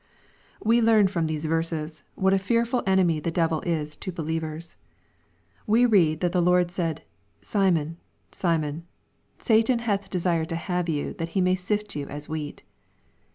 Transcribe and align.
We 0.63 0.81
learn, 0.81 1.09
from 1.09 1.27
these 1.27 1.45
verses, 1.45 2.01
whaJt 2.19 2.33
a 2.33 2.39
fearful 2.39 2.81
entmy 2.85 3.21
the 3.21 3.29
devil 3.29 3.61
ia 3.67 3.85
to 3.85 4.11
believers 4.11 4.75
We 5.67 5.85
read 5.85 6.21
that 6.21 6.31
"the 6.31 6.41
Lord 6.41 6.71
said, 6.71 7.03
Simon, 7.43 7.97
Simon, 8.31 8.87
Satan 9.37 9.77
hath 9.77 10.09
desired 10.09 10.49
to 10.49 10.55
have 10.55 10.89
you, 10.89 11.13
that 11.19 11.29
he 11.37 11.39
may 11.41 11.53
sift 11.53 11.95
you 11.95 12.07
as 12.07 12.27
wheat." 12.27 12.63